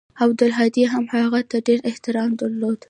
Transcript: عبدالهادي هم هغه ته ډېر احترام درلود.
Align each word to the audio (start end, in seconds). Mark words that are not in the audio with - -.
عبدالهادي 0.21 0.83
هم 0.93 1.05
هغه 1.13 1.41
ته 1.49 1.57
ډېر 1.67 1.79
احترام 1.89 2.29
درلود. 2.41 2.77